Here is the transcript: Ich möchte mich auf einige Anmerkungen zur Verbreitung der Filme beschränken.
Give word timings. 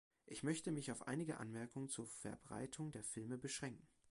Ich 0.25 0.41
möchte 0.41 0.71
mich 0.71 0.91
auf 0.91 1.05
einige 1.07 1.37
Anmerkungen 1.37 1.87
zur 1.87 2.07
Verbreitung 2.07 2.91
der 2.91 3.03
Filme 3.03 3.37
beschränken. 3.37 3.87